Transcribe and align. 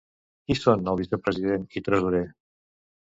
Qui 0.47 0.55
són 0.59 0.89
el 0.93 0.97
vicepresident 1.01 1.69
i 1.81 1.85
tresorer? 1.89 2.27